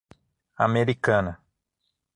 [0.65, 1.37] Americana